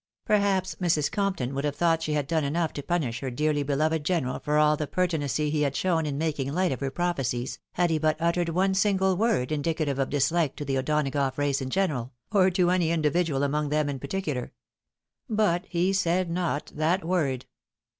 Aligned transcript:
Perhaps 0.25 0.77
Mrs. 0.81 1.11
Compton 1.11 1.53
would 1.53 1.63
have 1.63 1.75
thought 1.75 2.01
she 2.01 2.13
had 2.13 2.25
done 2.25 2.43
enough 2.43 2.73
to 2.73 2.81
punish 2.81 3.19
her 3.19 3.29
dearly 3.29 3.61
beloved 3.61 4.03
general 4.03 4.39
for 4.39 4.57
all 4.57 4.75
the 4.75 4.87
pertinacy 4.87 5.51
he 5.51 5.61
had 5.61 5.75
shown 5.75 6.07
in 6.07 6.17
making 6.17 6.51
light 6.51 6.71
of 6.71 6.79
her 6.79 6.89
prophe 6.89 7.21
cies, 7.21 7.59
had 7.73 7.91
he 7.91 7.99
but 7.99 8.19
uttered 8.19 8.49
one 8.49 8.73
single 8.73 9.15
word 9.15 9.51
indicative 9.51 9.99
of 9.99 10.09
dislike 10.09 10.55
to 10.55 10.65
the 10.65 10.75
O'Donagough 10.75 11.37
race 11.37 11.61
in 11.61 11.69
general, 11.69 12.13
or 12.31 12.49
to 12.49 12.71
any 12.71 12.89
individual 12.89 13.43
among 13.43 13.69
them 13.69 13.87
in 13.87 13.99
particular. 13.99 14.53
But 15.29 15.65
he 15.69 15.93
said 15.93 16.31
not 16.31 16.71
that 16.73 17.05
word. 17.05 17.45